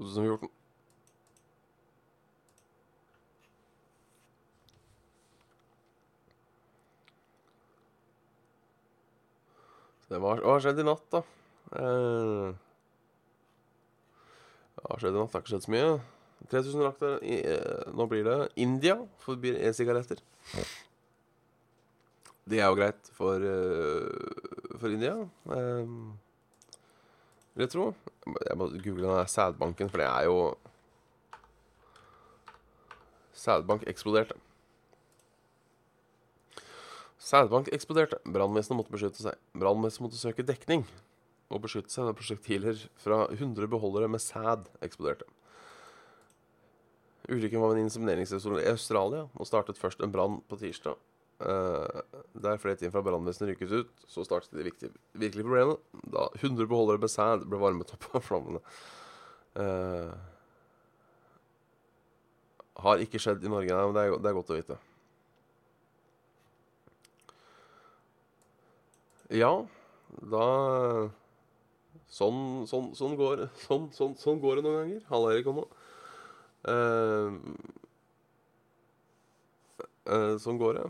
...2014. 0.00 0.48
Så 10.00 10.14
det 10.16 10.22
var, 10.24 10.40
hva 10.40 10.56
har 10.56 10.64
skjedd 10.64 10.80
i 10.80 10.84
natt, 10.88 11.04
da? 11.12 11.20
Eh, 11.76 12.69
hva 14.90 14.96
har 14.96 15.04
skjedd 15.04 15.14
i 15.14 15.20
natt? 15.20 15.30
Det 15.30 15.36
har 15.38 15.42
ikke 15.44 15.52
skjedd 15.52 15.66
så 15.68 15.70
mye. 15.70 15.90
3000 16.50 16.82
rakter 16.82 17.18
i, 17.22 17.36
eh, 17.46 17.90
Nå 17.94 18.06
blir 18.10 18.24
det 18.26 18.38
India 18.56 18.96
forbyr 19.22 19.60
e-sigaretter. 19.68 20.18
Det 22.50 22.58
er 22.58 22.66
jo 22.66 22.74
greit 22.74 23.10
for, 23.14 23.36
eh, 23.36 24.78
for 24.80 24.90
India. 24.90 25.14
Eh, 25.46 25.86
vil 27.54 27.66
jeg 27.66 27.70
tro. 27.70 27.94
Jeg 28.26 28.56
må 28.56 28.66
google 28.82 29.06
den 29.06 29.14
der 29.14 29.30
sædbanken, 29.30 29.90
for 29.90 29.98
det 29.98 30.06
er 30.06 30.24
jo 30.24 30.56
Sædbank 33.32 33.84
eksploderte. 33.86 34.34
Sædbank 37.16 37.68
eksploderte. 37.72 38.18
Brannvesenet 38.24 38.76
måtte 38.76 38.90
beskytte 38.90 39.22
seg. 39.22 39.34
Brannvesenet 39.54 40.00
måtte 40.00 40.18
søke 40.18 40.42
dekning 40.42 40.84
og 41.50 41.62
beskytte 41.64 41.92
seg 41.92 42.06
da 42.06 42.14
prosjektiler 42.16 42.78
fra 43.02 43.24
100 43.34 43.66
beholdere 43.70 44.08
med 44.10 44.22
sæd 44.22 44.68
eksploderte. 44.86 45.26
Ulykken 47.30 47.60
var 47.62 47.72
ved 47.72 47.80
en 47.80 47.88
insemineringsrestaurant 47.88 48.62
i 48.62 48.70
Australia 48.70 49.26
og 49.34 49.46
startet 49.48 49.78
først 49.78 50.02
en 50.02 50.12
brann 50.14 50.40
på 50.48 50.58
tirsdag. 50.60 50.98
Uh, 51.40 52.02
der 52.36 52.58
flere 52.60 52.76
timer 52.76 52.92
fra 52.92 53.02
brannvesenet 53.06 53.54
rykket 53.54 53.70
ut, 53.72 54.02
så 54.10 54.24
startet 54.26 54.52
de 54.52 54.66
viktige, 54.66 54.90
virkelige 55.16 55.46
problemene 55.46 55.78
da 56.12 56.26
100 56.36 56.68
beholdere 56.68 57.00
med 57.00 57.12
sæd 57.12 57.46
ble 57.48 57.60
varmet 57.62 57.94
opp 57.96 58.08
av 58.18 58.26
flammene. 58.26 58.60
Uh, 59.56 60.12
har 62.84 63.02
ikke 63.04 63.20
skjedd 63.20 63.44
i 63.44 63.52
Norge, 63.52 63.72
nei, 63.72 63.86
men 63.88 63.96
det 63.96 64.04
er, 64.04 64.18
det 64.20 64.30
er 64.30 64.36
godt 64.36 64.52
å 64.52 64.58
vite. 64.58 64.78
Ja, 69.30 69.52
da 70.32 70.46
Sånn, 72.10 72.66
sånn, 72.66 72.88
sånn, 72.98 73.12
går, 73.18 73.44
sånn, 73.62 73.84
sånn, 73.94 74.16
sånn 74.18 74.40
går 74.42 74.58
det 74.58 74.64
noen 74.66 74.80
ganger. 74.80 75.02
Halla, 75.12 75.34
Erik 75.36 75.46
Omma. 75.46 75.62
Uh, 76.66 77.36
uh, 80.10 80.34
sånn 80.42 80.58
går 80.58 80.80
det. 80.80 80.88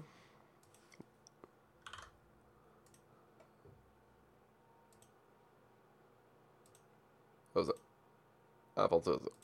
Skal 7.50 7.60
vi 7.60 7.68
se. 7.68 7.76
Jeg 8.78 8.90
fant 8.94 9.10
det, 9.10 9.18
vet 9.18 9.28
du. 9.28 9.36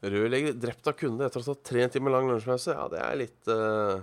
Rørlegger 0.00 0.56
drept 0.56 0.88
av 0.88 0.96
kunde 0.96 1.28
etter 1.28 1.42
å 1.42 1.44
ha 1.44 1.52
tatt 1.52 1.66
tre 1.68 1.84
timer 1.92 2.14
lang 2.14 2.24
lunsjpause. 2.30 2.72
Ja, 2.72 2.88
det 2.88 3.04
er 3.04 3.20
litt 3.20 3.52
uh... 3.52 4.00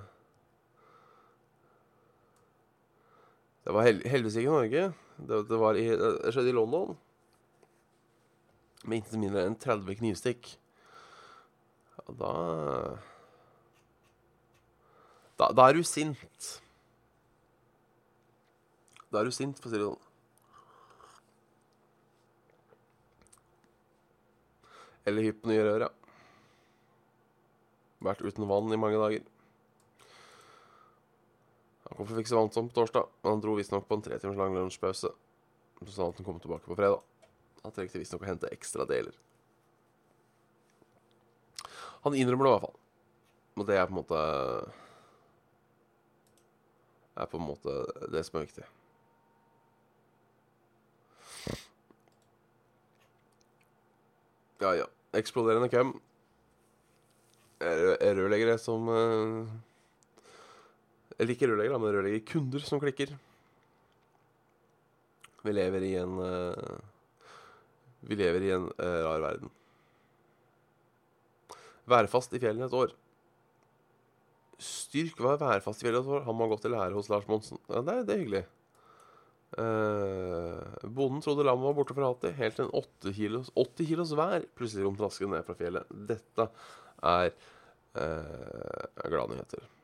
Det 3.67 3.73
var 3.75 3.83
hel 3.83 3.97
heldigvis 4.07 4.37
ikke 4.39 4.51
Norge. 4.53 4.81
Det, 5.17 5.37
det, 5.49 5.57
var 5.59 5.75
i, 5.75 5.83
det 5.99 6.31
skjedde 6.31 6.53
i 6.53 6.55
London. 6.55 6.93
Med 8.87 9.01
intet 9.01 9.19
mindre 9.19 9.43
enn 9.43 9.57
30 9.59 9.97
knivstikk. 9.99 10.53
Ja, 11.97 12.05
da 12.21 12.31
Da, 15.37 15.51
da 15.51 15.67
er 15.67 15.75
du 15.75 15.83
sint. 15.83 16.47
Da 19.11 19.19
er 19.19 19.27
du 19.27 19.35
sint, 19.35 19.59
for 19.59 19.67
å 19.67 19.73
si 19.73 19.81
det 19.81 19.85
sånn. 19.85 20.05
Eller 25.11 25.27
hypp 25.27 25.43
nye 25.47 25.67
rør, 25.67 25.89
ja. 25.89 25.91
Vært 28.07 28.23
uten 28.23 28.47
vann 28.47 28.71
i 28.71 28.79
mange 28.79 29.03
dager. 29.03 29.27
Han 31.87 31.95
kom 31.97 32.07
for 32.07 32.15
å 32.15 32.19
fikse 32.19 32.35
vann 32.35 32.51
som 32.51 32.67
på 32.69 32.75
torsdag, 32.75 33.07
men 33.23 33.31
han 33.31 33.43
dro 33.43 33.55
visstnok 33.57 33.87
på 33.87 33.97
en 33.97 34.03
tre 34.03 34.17
timers 34.19 34.39
lang 34.39 34.55
lunsjpause. 34.55 35.11
Så 35.77 35.91
sa 35.93 36.03
han 36.03 36.11
at 36.13 36.19
han 36.19 36.27
kom 36.27 36.41
tilbake 36.43 36.67
på 36.67 36.75
fredag. 36.75 36.99
Han 37.63 37.73
trengte 37.75 38.01
visstnok 38.01 38.25
å 38.25 38.29
hente 38.31 38.51
ekstra 38.51 38.85
deler. 38.89 39.15
Han 42.03 42.15
innrømmer 42.15 42.47
det 42.47 42.51
i 42.51 42.55
hvert 42.57 42.65
fall. 42.67 42.77
Og 43.57 43.67
det 43.67 43.77
er 43.77 43.87
på 43.87 43.95
en 43.95 43.99
måte 44.01 44.19
er 47.17 47.25
på 47.31 47.39
en 47.39 47.47
måte 47.47 47.73
det 48.13 48.21
som 48.27 48.37
er 48.37 48.45
viktig. 48.45 48.65
Ja, 54.61 54.73
ja. 54.75 54.85
Eksploderende 55.17 55.69
hvem? 55.69 55.93
Er- 57.61 57.97
er 58.01 58.15
Rørleggere 58.15 58.57
som 58.61 58.87
eh, 58.89 59.47
Eller 61.17 61.33
ikke 61.33 61.49
rørleggere, 61.49 61.79
men 61.81 61.95
rørleggerkunder 61.95 62.65
som 62.65 62.81
klikker. 62.81 63.13
Vi 65.45 65.53
lever 65.53 65.85
i 65.87 65.93
en 66.01 66.19
uh, 66.21 66.77
Vi 68.05 68.17
lever 68.19 68.45
i 68.45 68.53
en 68.53 68.67
uh, 68.69 68.99
rar 69.07 69.23
verden. 69.23 69.53
Værfast 71.87 72.35
i 72.35 72.41
fjellene 72.43 72.67
et 72.67 72.75
år. 72.75 72.93
Styrk 74.61 75.19
var 75.23 75.39
værfast 75.41 75.81
i 75.81 75.87
fjellet 75.87 76.03
et 76.03 76.13
år. 76.17 76.25
Han 76.27 76.37
må 76.37 76.45
ha 76.45 76.53
gått 76.53 76.67
i 76.67 76.73
lære 76.73 76.97
hos 76.97 77.09
Lars 77.09 77.27
Monsen. 77.29 77.61
Ja, 77.71 77.81
det, 77.81 78.03
det 78.09 78.15
er 78.15 78.23
hyggelig. 78.23 78.45
Uh, 79.57 80.59
bonden 80.83 81.23
trodde 81.23 81.45
lammet 81.47 81.69
var 81.69 81.77
borte 81.77 81.95
fra 81.95 82.09
alltid, 82.09 82.35
helt 82.35 82.57
til 82.59 82.65
en 82.67 82.73
8 82.75 83.13
kilos, 83.15 83.51
80 83.55 83.87
kilos 83.87 84.11
vær 84.19 84.43
plutselig 84.59 84.83
kom 84.83 84.97
traskende 84.99 85.37
ned 85.37 85.47
fra 85.47 85.55
fjellet. 85.57 85.95
Dette 86.09 86.49
er 86.99 87.31
uh. 87.31 88.67
Spæl, 89.47 89.76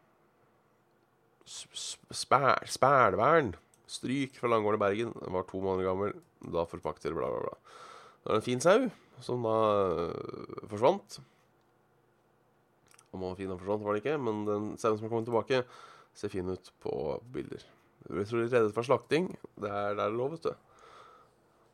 spælvern. 1.45 3.55
Stryk 3.87 4.39
fra 4.39 4.47
Langården 4.47 4.79
i 4.79 4.83
Bergen. 4.83 5.13
Den 5.19 5.33
var 5.33 5.43
to 5.49 5.61
måneder 5.61 5.89
gammel. 5.89 6.13
Da 6.41 6.65
forpakter 6.69 7.13
bla, 7.13 7.29
bla, 7.29 7.39
bla. 7.39 7.55
Det 8.23 8.31
var 8.31 8.39
en 8.39 8.45
fin 8.45 8.63
sau 8.63 8.89
som 9.23 9.43
da 9.43 9.57
øh, 9.91 10.67
forsvant. 10.71 11.19
Om 13.11 13.19
den 13.19 13.29
var 13.29 13.39
fin 13.39 13.51
og 13.51 13.59
forsvant, 13.59 13.85
var 13.85 13.93
det 13.93 14.03
ikke, 14.03 14.17
men 14.17 14.45
den 14.47 14.77
sauen 14.77 14.97
som 14.97 15.05
har 15.05 15.13
kommet 15.13 15.29
tilbake, 15.29 15.63
ser 16.17 16.33
fin 16.33 16.49
ut 16.49 16.71
på 16.81 16.91
bilder. 17.33 17.63
Du 18.03 18.15
ble 18.15 18.25
trolig 18.27 18.51
reddet 18.51 18.75
fra 18.75 18.83
slakting. 18.83 19.29
Det 19.55 19.69
er 19.69 19.93
der 19.93 20.09
det 20.09 20.17
lå, 20.17 20.27
vet 20.33 20.47
du. 20.47 20.53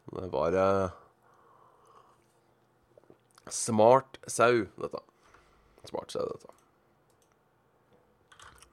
Det 0.09 0.29
var 0.33 0.57
eh, 0.57 0.97
smart 3.49 4.19
sau, 4.27 4.65
dette. 4.81 5.01
Smart 5.89 6.13
sau, 6.13 6.25
dette. 6.27 6.49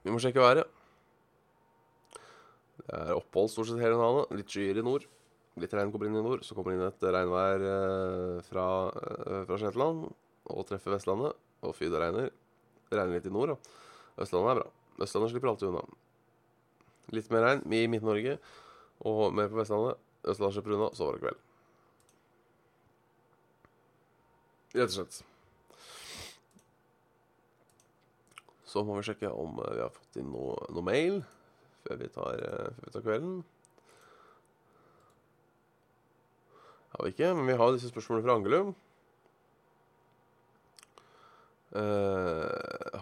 Vi 0.02 0.14
må 0.14 0.20
sjekke 0.22 0.42
været. 0.42 0.75
Det 2.86 2.98
er 3.02 3.16
opphold 3.18 3.50
stort 3.50 3.70
sett 3.70 3.82
hele 3.82 3.98
dagen. 3.98 4.36
Litt 4.38 4.52
skyer 4.52 4.78
i 4.78 4.84
nord. 4.86 5.06
Litt 5.58 5.72
regn 5.74 5.90
kommer 5.90 6.06
inn 6.10 6.18
i 6.20 6.22
nord. 6.22 6.44
Så 6.46 6.54
kommer 6.54 6.72
det 6.72 6.78
inn 6.78 6.86
et 6.86 7.06
regnvær 7.16 7.64
eh, 7.66 8.44
fra, 8.46 8.66
eh, 9.00 9.42
fra 9.48 9.58
Shetland 9.60 10.06
og 10.52 10.66
treffer 10.68 10.94
Vestlandet. 10.94 11.34
Og 11.66 11.74
fy, 11.74 11.88
det 11.90 12.02
regner. 12.02 12.30
Det 12.86 12.98
regner 12.98 13.18
litt 13.18 13.26
i 13.26 13.34
nord, 13.34 13.54
da. 13.54 13.82
Østlandet 14.22 14.52
er 14.52 14.60
bra. 14.60 14.68
Østlandet 15.02 15.32
slipper 15.32 15.50
alltid 15.50 15.72
unna. 15.72 15.82
Litt 17.16 17.30
mer 17.34 17.46
regn 17.46 17.74
i 17.74 17.82
Midt-Norge 17.90 18.38
og 19.10 19.34
mer 19.34 19.50
på 19.50 19.58
Vestlandet. 19.58 19.98
Østlandet 20.22 20.58
slipper 20.58 20.76
unna, 20.78 20.92
så 20.94 21.08
var 21.08 21.18
det 21.18 21.26
kveld. 21.26 21.42
Rett 24.76 24.92
og 24.92 24.98
slett. 25.00 25.22
Så 28.66 28.82
må 28.84 28.98
vi 28.98 29.08
sjekke 29.08 29.32
om 29.32 29.58
eh, 29.64 29.74
vi 29.74 29.82
har 29.82 29.94
fått 29.94 30.20
inn 30.20 30.30
noe, 30.30 30.54
noe 30.70 30.86
mail 30.86 31.24
før 31.86 32.00
vi 32.00 32.08
tar, 32.12 32.42
eh, 32.42 32.72
før 32.74 32.88
vi 32.88 32.94
tar 32.94 33.04
kvelden. 33.04 33.36
Har 36.96 37.04
vi 37.04 37.12
ikke, 37.12 37.30
men 37.36 37.46
vi 37.46 37.56
har 37.60 37.72
disse 37.72 37.92
spørsmålene 37.92 38.26
fra 38.26 38.36
Angelum. 38.40 38.74
Uh, 41.76 42.46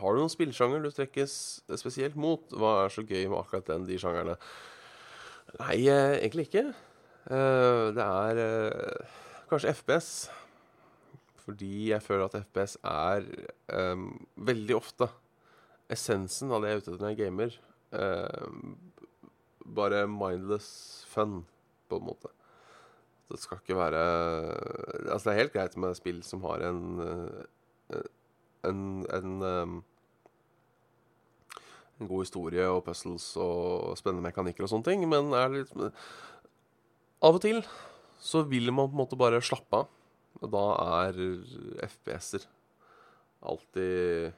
har 0.01 0.15
du 0.15 0.19
noen 0.19 0.33
spillsjanger 0.33 0.83
du 0.83 0.89
trekkes 0.91 1.35
spesielt 1.79 2.17
mot? 2.19 2.49
Hva 2.51 2.73
er 2.83 2.91
så 2.91 3.05
gøy 3.07 3.29
med 3.29 3.39
akkurat 3.39 3.69
den, 3.69 3.85
de 3.87 3.99
sjangerne? 4.01 4.35
Nei, 5.61 5.77
uh, 5.87 6.17
egentlig 6.17 6.49
ikke. 6.49 6.65
Uh, 7.29 7.93
det 7.95 8.03
er 8.09 8.41
kanskje 9.53 9.77
FPS. 9.79 10.09
Fordi 11.45 11.91
jeg 11.93 12.03
føler 12.03 12.25
at 12.25 12.41
FPS 12.41 12.79
er 12.89 13.29
um, 13.93 14.09
veldig 14.49 14.79
ofte 14.81 15.11
essensen 15.93 16.53
av 16.55 16.65
det 16.65 16.71
jeg 16.71 16.79
er 16.79 16.83
ute 16.83 16.91
etter 16.91 17.05
når 17.05 17.13
jeg 17.13 17.21
gamer. 17.21 17.59
Eh, 17.95 18.49
bare 19.75 20.05
mindless 20.11 21.05
fun, 21.09 21.43
på 21.89 22.01
en 22.01 22.09
måte. 22.09 22.31
Det 23.31 23.39
skal 23.41 23.61
ikke 23.63 23.77
være 23.79 24.01
Altså, 25.09 25.25
det 25.25 25.33
er 25.33 25.41
helt 25.41 25.55
greit 25.55 25.77
med 25.81 25.97
spill 25.97 26.21
som 26.27 26.43
har 26.45 26.65
en 26.69 26.83
eh, 27.01 28.11
en, 28.65 29.07
en, 29.13 29.43
um, 29.43 29.75
en 32.01 32.09
god 32.09 32.25
historie 32.25 32.67
og 32.69 32.85
puzzles 32.87 33.27
og 33.41 33.97
spennende 34.01 34.25
mekanikker 34.25 34.65
og 34.65 34.73
sånne 34.73 34.89
ting, 34.89 35.05
men 35.11 35.35
er 35.37 35.53
litt 35.53 35.75
Av 37.25 37.37
og 37.37 37.43
til 37.45 37.61
så 38.25 38.45
vil 38.49 38.73
man 38.73 38.89
på 38.89 38.97
en 38.97 39.03
måte 39.03 39.19
bare 39.21 39.43
slappe 39.45 39.83
av. 39.83 39.91
Og 40.41 40.51
da 40.51 40.63
er 41.05 41.19
FPS-er 41.87 42.47
alltid 43.45 44.33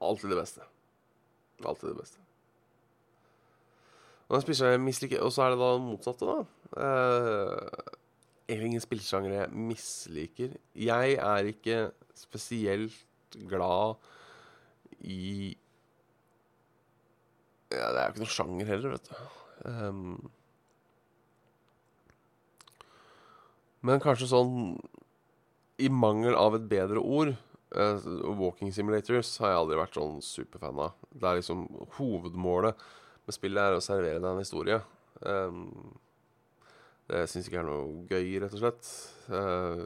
Alltid 0.00 0.30
det 0.32 0.38
beste. 0.38 0.64
Alltid 1.64 1.92
det 1.92 2.00
beste. 2.00 2.20
Og, 4.30 4.42
så 4.46 5.42
er 5.42 5.50
det 5.50 5.58
da 5.58 5.70
motsatte, 5.82 6.26
da. 6.28 6.44
Eh, 6.78 7.96
egentlig 8.46 8.68
ingen 8.70 8.84
spillsjangre 8.84 9.34
jeg 9.34 9.62
misliker. 9.70 10.54
Jeg 10.78 11.16
er 11.18 11.50
ikke 11.50 11.80
spesielt 12.14 12.94
glad 13.50 13.98
i 15.00 15.56
Ja, 17.70 17.92
det 17.94 17.98
er 18.00 18.04
jo 18.04 18.12
ikke 18.12 18.22
noen 18.24 18.34
sjanger 18.34 18.66
heller, 18.66 18.96
vet 18.96 19.10
du. 19.10 19.14
Um, 19.60 20.30
men 23.84 24.00
kanskje 24.00 24.30
sånn 24.30 24.54
I 25.80 25.90
mangel 25.92 26.32
av 26.34 26.56
et 26.56 26.64
bedre 26.70 27.02
ord 27.02 27.34
uh, 27.76 28.34
Walking 28.38 28.72
simulators 28.74 29.32
har 29.42 29.52
jeg 29.52 29.60
aldri 29.62 29.78
vært 29.80 29.98
sånn 29.98 30.18
superfan 30.24 30.80
av. 30.86 30.96
Det 31.10 31.28
er 31.28 31.40
liksom 31.40 31.66
Hovedmålet 31.98 32.86
med 33.26 33.36
spillet 33.36 33.62
er 33.62 33.76
å 33.76 33.84
servere 33.84 34.20
deg 34.22 34.30
en 34.30 34.42
historie. 34.42 34.80
Um, 35.20 35.68
det 37.10 37.26
syns 37.30 37.48
ikke 37.50 37.60
er 37.60 37.68
noe 37.68 38.04
gøy, 38.10 38.38
rett 38.42 38.56
og 38.56 38.62
slett. 38.62 38.90
Uh, 39.30 39.84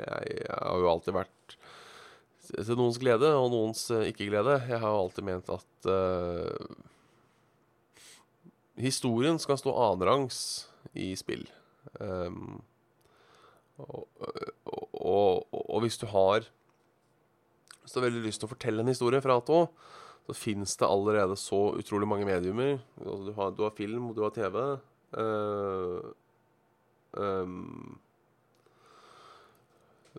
jeg, 0.00 0.38
jeg, 0.40 0.56
har 0.56 0.82
jo 0.82 0.90
alltid 0.90 1.18
vært 1.18 1.56
til 2.52 2.78
noens 2.78 2.98
glede 3.02 3.30
og 3.38 3.50
noens 3.52 3.84
uh, 3.94 4.06
ikke-glede. 4.08 4.58
Jeg 4.70 4.82
har 4.82 4.94
jo 4.94 5.04
alltid 5.04 5.28
ment 5.28 5.52
at 5.52 5.92
historien 8.82 9.38
skal 9.42 9.58
stå 9.60 9.74
annenrangs 9.76 10.68
i 10.98 11.12
spill. 11.18 11.44
Um, 12.00 12.62
og, 13.76 14.06
og, 14.64 14.88
og, 14.92 15.46
og, 15.52 15.78
hvis 15.82 15.98
du 15.98 16.06
har 16.12 16.46
Hvis 17.92 18.06
veldig 18.06 18.22
lyst 18.24 18.40
til 18.40 18.48
å 18.48 18.52
fortelle 18.54 18.80
en 18.80 18.88
historie 18.88 19.20
fra 19.20 19.34
A 19.36 19.42
til 19.44 19.58
Å, 19.58 19.64
så 20.22 20.36
fins 20.38 20.78
det 20.80 20.88
allerede 20.88 21.34
så 21.36 21.58
utrolig 21.76 22.08
mange 22.08 22.24
mediumer. 22.24 22.78
Altså, 23.02 23.26
du, 23.26 23.32
har, 23.36 23.52
du 23.52 23.60
har 23.66 23.74
film, 23.76 24.06
du 24.16 24.22
har 24.24 24.32
TV. 24.32 24.56
Uh, 25.12 26.00
um, 27.12 28.00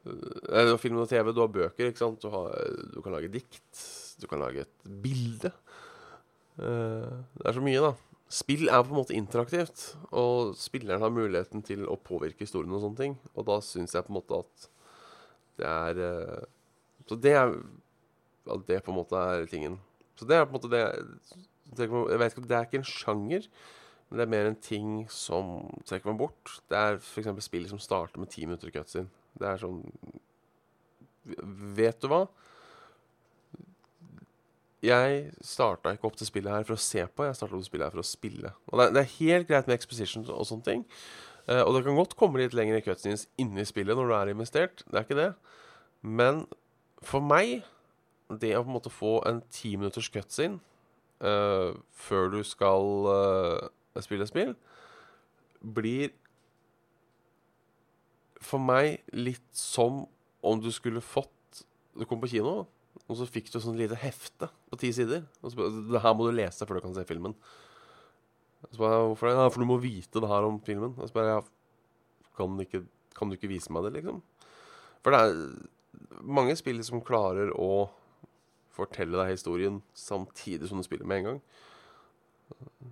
du 0.03 0.69
har 0.69 0.77
film 0.83 1.01
og 1.01 1.09
TV, 1.09 1.33
du 1.33 1.41
har 1.41 1.51
bøker, 1.55 1.89
ikke 1.89 2.03
sant? 2.03 2.21
Du, 2.21 2.29
har, 2.35 2.53
du, 2.93 3.01
kan 3.01 3.15
lage 3.15 3.33
dikt. 3.33 3.83
Du 4.21 4.29
kan 4.29 4.43
lage 4.43 4.67
et 4.67 4.89
bilde. 5.01 5.55
Uh, 6.59 7.23
det 7.39 7.49
er 7.49 7.57
så 7.57 7.65
mye, 7.65 7.83
da. 7.89 7.95
Spill 8.33 8.67
er 8.67 8.85
på 8.85 8.93
en 8.93 9.01
måte 9.01 9.17
interaktivt, 9.17 9.93
og 10.13 10.53
spilleren 10.61 11.01
har 11.01 11.13
muligheten 11.13 11.65
til 11.65 11.87
å 11.89 11.97
påvirke 11.97 12.45
historien 12.45 12.73
og 12.75 12.85
sånne 12.85 13.01
ting. 13.01 13.21
Og 13.33 13.49
da 13.49 13.63
syns 13.65 13.97
jeg 13.97 14.05
på 14.05 14.13
en 14.13 14.21
måte 14.21 14.45
at 14.45 14.73
det 15.57 15.69
er 15.69 16.03
Så 17.09 17.19
det 17.19 17.35
er 17.37 17.55
At 18.43 18.67
det 18.67 18.81
på 18.83 18.91
en 18.91 18.99
måte 18.99 19.15
er 19.15 19.45
tingen. 19.47 19.79
Så 20.19 20.25
det 20.27 20.35
er 20.35 20.45
på 20.45 20.51
en 20.51 20.59
måte 20.59 20.71
det 20.71 20.83
Jeg 21.79 22.19
vet 22.19 22.35
ikke, 22.35 22.47
Det 22.47 22.57
er 22.57 22.67
ikke 22.67 22.81
en 22.81 22.87
sjanger. 22.87 23.47
Men 24.09 24.19
det 24.19 24.25
er 24.25 24.29
mer 24.29 24.45
en 24.45 24.59
ting 24.61 24.89
som 25.09 25.71
trekker 25.87 26.11
meg 26.11 26.19
bort. 26.19 26.59
Det 26.69 26.77
er 26.77 26.99
f.eks. 26.99 27.31
spill 27.41 27.65
som 27.71 27.79
starter 27.81 28.21
med 28.21 28.29
ti 28.29 28.45
minutter 28.45 28.69
sin 28.85 29.09
Det 29.33 29.47
er 29.47 29.57
sånn 29.57 29.81
Vet 31.73 32.01
du 32.03 32.09
hva? 32.11 32.25
Jeg 34.83 35.29
starta 35.39 35.93
ikke 35.95 36.09
opp 36.09 36.17
til 36.19 36.27
spillet 36.27 36.51
her 36.51 36.65
for 36.67 36.75
å 36.75 36.83
se 36.83 37.05
på, 37.07 37.23
jeg 37.23 37.37
starta 37.39 37.55
opp 37.55 37.61
til 37.63 37.69
spillet 37.69 37.87
her 37.87 37.93
for 37.95 38.03
å 38.03 38.07
spille. 38.07 38.49
Og 38.67 38.81
det 38.81 38.99
er, 38.99 39.13
helt 39.15 39.47
greit 39.47 39.69
med 39.69 39.77
exposition 39.77 40.25
og 40.27 40.43
sånne 40.49 40.67
ting. 40.67 40.83
Uh, 41.47 41.61
og 41.63 41.77
det 41.77 41.85
kan 41.85 41.95
godt 41.95 42.17
komme 42.19 42.41
litt 42.41 42.55
lengre 42.57 42.81
cutscenes 42.83 43.29
inni 43.39 43.63
spillet 43.67 43.95
når 43.95 44.11
du 44.11 44.15
er 44.17 44.33
investert. 44.33 44.83
Det 44.89 44.99
er 44.99 45.07
ikke 45.07 45.19
det. 45.21 45.29
Men 46.03 46.43
for 47.07 47.23
meg, 47.25 47.63
det 48.29 48.53
å 48.57 48.63
på 48.63 48.71
en 48.71 48.77
måte 48.77 48.93
få 48.93 49.17
en 49.29 49.41
ti 49.53 49.75
minutters 49.77 50.09
cutscene 50.13 50.59
uh, 51.23 51.75
før 52.05 52.31
du 52.33 52.41
skal 52.47 53.09
uh, 53.09 54.01
spille 54.03 54.27
spill, 54.29 54.53
blir 55.63 56.11
for 58.43 58.59
meg 58.59 59.03
litt 59.15 59.45
som 59.55 60.03
om 60.43 60.59
du 60.59 60.71
skulle 60.75 61.03
fått 61.03 61.29
Du 61.93 62.03
kom 62.09 62.19
på 62.19 62.27
kino, 62.31 62.63
og 63.05 63.17
så 63.19 63.27
fikk 63.29 63.51
du 63.53 63.59
sånn 63.61 63.77
lite 63.77 63.97
hefte 64.01 64.47
på 64.71 64.79
ti 64.81 64.89
sider. 64.95 65.27
Og 65.45 65.53
så 65.53 65.67
Det 65.69 66.01
her 66.01 66.15
må 66.17 66.25
du 66.25 66.33
lese 66.33 66.65
før 66.65 66.79
du 66.79 66.87
kan 66.87 66.95
se 66.95 67.03
filmen. 67.05 67.35
Så 68.71 68.79
bare, 68.79 69.03
Hvorfor 69.11 69.29
det? 69.29 69.35
Ja, 69.37 69.51
for 69.53 69.61
du 69.61 69.69
må 69.69 69.77
vite 69.77 70.23
det 70.23 70.31
her 70.31 70.47
om 70.47 70.57
filmen. 70.65 70.95
Og 70.97 71.05
så 71.05 71.13
bare, 71.13 71.35
ja, 71.35 71.43
kan, 72.37 72.57
du 72.57 72.65
ikke, 72.65 72.81
kan 73.13 73.29
du 73.29 73.37
ikke 73.37 73.51
vise 73.51 73.73
meg 73.75 73.85
det, 73.85 73.93
liksom? 73.99 74.23
For 75.05 75.13
det 75.13 75.21
er 75.21 75.37
mange 76.21 76.55
spill 76.59 76.81
som 76.85 77.03
klarer 77.05 77.51
å 77.57 77.89
fortelle 78.73 79.19
deg 79.19 79.35
historien 79.35 79.81
samtidig 79.97 80.69
som 80.69 80.79
du 80.81 80.85
spiller 80.85 81.07
med 81.09 81.21
en 81.21 81.29
gang. 81.29 81.39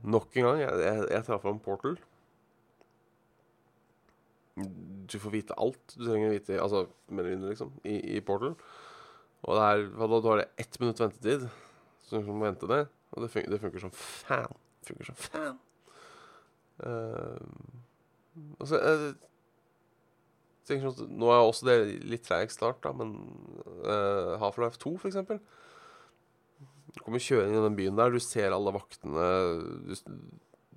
Nok 0.04 0.38
en 0.38 0.48
gang, 0.48 0.62
jeg, 0.64 0.80
jeg, 0.86 1.04
jeg 1.14 1.28
traff 1.28 1.44
fram 1.46 1.62
Portal. 1.64 1.98
Du 5.12 5.18
får 5.22 5.34
vite 5.34 5.58
alt 5.62 5.96
du 5.96 6.06
trenger 6.06 6.30
å 6.30 6.36
vite, 6.36 6.60
altså, 6.62 6.86
mindre, 7.10 7.52
liksom, 7.52 7.74
i, 7.88 7.98
i 8.18 8.24
Portal. 8.26 8.56
Og 9.42 9.58
det 9.58 9.68
er, 9.68 9.84
da, 9.98 10.22
har 10.28 10.42
det 10.44 10.50
ett 10.62 10.80
minutt 10.82 11.02
ventetid, 11.02 11.48
så 12.06 12.22
du 12.22 12.30
må 12.30 12.46
vente 12.46 12.70
det. 12.70 12.84
Og 13.12 13.24
det 13.24 13.32
funker, 13.34 13.52
det 13.52 13.62
funker 13.64 13.84
som 13.84 13.94
fan. 13.96 14.54
Funker 14.86 15.10
som 15.10 15.18
fan. 15.18 15.60
Uh, 16.82 17.42
altså, 18.60 18.78
jeg 18.78 19.12
at 19.12 19.31
Nå 20.80 21.32
er 21.32 21.42
også 21.42 21.68
det 21.68 21.78
litt 22.08 22.24
treig 22.28 22.54
start, 22.54 22.82
da, 22.86 22.94
men 22.96 23.16
uh, 23.84 24.38
Half-Life 24.42 24.80
2, 24.82 24.94
for 25.02 25.10
eksempel 25.12 25.42
Du 26.92 27.02
kommer 27.04 27.24
kjørende 27.24 27.60
i 27.60 27.66
den 27.66 27.78
byen 27.80 28.00
der, 28.00 28.14
du 28.14 28.22
ser 28.24 28.56
alle 28.56 28.74
vaktene 28.76 29.28
du, 29.88 29.94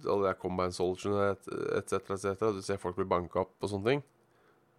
Alle 0.05 0.31
der 0.31 0.41
combine 0.41 0.75
soldierne 0.75 1.33
etc., 1.79 2.15
etc. 2.17 2.49
Du 2.57 2.63
ser 2.65 2.81
folk 2.83 2.99
bli 2.99 3.09
banka 3.09 3.45
opp 3.45 3.55
og 3.65 3.71
sånne 3.73 3.95
ting. 3.95 4.05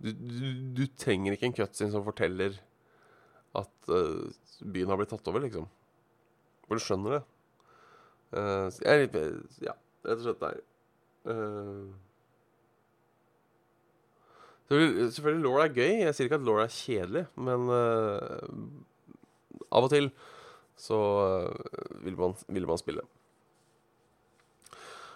Du, 0.04 0.12
du, 0.12 0.48
du 0.76 0.84
trenger 1.00 1.36
ikke 1.36 1.50
en 1.50 1.56
cutscene 1.56 1.94
som 1.94 2.04
forteller 2.06 2.60
at 3.56 3.90
uh, 3.90 4.28
byen 4.60 4.92
har 4.92 5.00
blitt 5.00 5.14
tatt 5.14 5.28
over, 5.32 5.44
liksom. 5.46 5.68
For 6.68 6.78
du 6.78 6.84
skjønner 6.84 7.18
det. 7.18 7.22
Uh, 8.36 8.68
jeg 8.84 8.92
er 8.92 9.04
litt 9.06 9.62
Ja, 9.64 9.76
rett 10.06 10.20
og 10.20 10.26
slett 10.26 10.44
der. 10.44 10.60
Uh, 11.26 12.05
selvfølgelig, 14.70 15.44
law 15.46 15.60
er 15.62 15.74
gøy. 15.74 15.92
Jeg 16.02 16.16
sier 16.16 16.30
ikke 16.30 16.40
at 16.40 16.48
law 16.48 16.62
er 16.64 16.72
kjedelig, 16.74 17.26
men 17.38 17.68
av 19.70 19.86
og 19.86 19.92
til 19.94 20.10
så 20.76 20.98
vil 22.04 22.18
man, 22.20 22.34
vil 22.52 22.68
man 22.68 22.82
spille. 22.82 23.06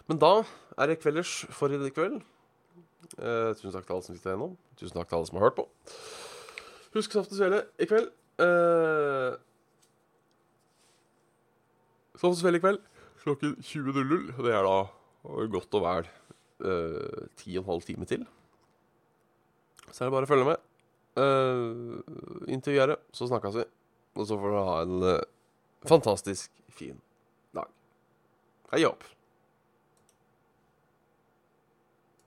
Men 0.09 0.17
da 0.21 0.31
er 0.77 0.89
det 0.89 1.01
kvelders 1.03 1.43
for 1.53 1.69
i 1.69 1.91
kveld. 1.93 2.21
Uh, 3.17 3.53
tusen 3.55 3.73
takk 3.73 3.85
til 3.85 3.95
alle 3.95 4.05
som 4.05 4.15
sitter 4.15 4.33
gjennom. 4.33 4.55
Tusen 4.79 4.97
takk 4.97 5.09
til 5.09 5.19
alle 5.19 5.29
som 5.29 5.37
har 5.37 5.45
hørt 5.47 5.57
på. 5.57 5.65
Husk 6.95 7.13
Saft 7.13 7.33
og 7.33 7.37
Svele 7.37 7.61
i 7.77 7.87
kveld. 7.89 8.09
Uh, 8.41 9.37
Saft 12.17 12.33
og 12.33 12.39
Svele 12.41 12.57
i 12.57 12.63
kveld 12.63 12.81
klokken 13.23 13.55
20.00. 13.61 14.33
Det 14.39 14.53
er 14.55 14.65
da 14.65 14.77
godt 15.53 15.77
og 15.77 15.85
vel 15.85 16.09
uh, 16.65 17.27
ti 17.37 17.57
og 17.57 17.63
en 17.63 17.71
halv 17.73 17.87
time 17.87 18.09
til. 18.09 18.25
Så 19.91 20.03
er 20.03 20.09
det 20.09 20.15
bare 20.15 20.27
å 20.27 20.31
følge 20.31 20.47
med. 20.49 20.65
Uh, 21.19 21.99
inntil 22.51 22.77
gjør 22.77 22.93
det, 22.93 22.97
så 23.15 23.27
snakkes 23.29 23.59
vi. 23.59 23.67
Og 24.19 24.27
så 24.29 24.37
får 24.39 24.55
du 24.55 24.59
ha 24.59 24.75
en 24.85 25.05
uh, 25.05 25.15
fantastisk 25.89 26.51
fin 26.75 26.97
dag. 27.55 27.69
Hei 28.73 28.83
opp. 28.87 29.05